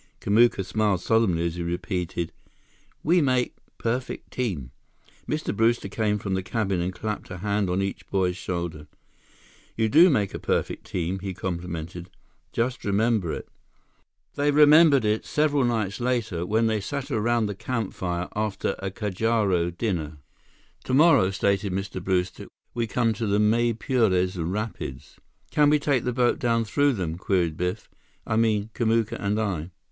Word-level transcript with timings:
Kamuka 0.19 0.63
smiled 0.65 0.99
solemnly 0.99 1.45
as 1.45 1.53
he 1.57 1.61
repeated: 1.61 2.31
"We 3.03 3.21
make—perfect 3.21 4.31
team." 4.31 4.71
Mr. 5.29 5.55
Brewster 5.55 5.89
came 5.89 6.17
from 6.17 6.33
the 6.33 6.41
cabin 6.41 6.81
and 6.81 6.91
clapped 6.91 7.29
a 7.29 7.37
hand 7.37 7.69
on 7.69 7.83
each 7.83 8.07
boy's 8.07 8.35
shoulder. 8.35 8.87
"You 9.77 9.89
do 9.89 10.09
make 10.09 10.33
a 10.33 10.39
perfect 10.39 10.85
team," 10.87 11.19
he 11.19 11.35
complimented. 11.35 12.09
"Just 12.51 12.83
remember 12.83 13.31
it." 13.31 13.47
They 14.33 14.49
remembered 14.49 15.05
it, 15.05 15.23
several 15.23 15.63
nights 15.63 15.99
later, 15.99 16.47
when 16.47 16.65
they 16.65 16.81
sat 16.81 17.11
around 17.11 17.45
the 17.45 17.53
campfire 17.53 18.27
after 18.35 18.75
a 18.79 18.89
cajaro 18.89 19.69
dinner. 19.69 20.17
"Tomorrow," 20.83 21.29
stated 21.29 21.71
Mr. 21.71 22.03
Brewster, 22.03 22.47
"we 22.73 22.87
come 22.87 23.13
to 23.13 23.27
the 23.27 23.37
Maipures 23.37 24.35
Rapids." 24.35 25.17
"Can 25.51 25.69
we 25.69 25.77
take 25.77 26.05
the 26.05 26.11
boat 26.11 26.39
down 26.39 26.63
through 26.65 26.93
them?" 26.93 27.19
queried 27.19 27.55
Biff. 27.55 27.87
"I 28.25 28.35
mean, 28.35 28.71
Kamuka 28.73 29.17
and 29.19 29.39
I?" 29.39 29.69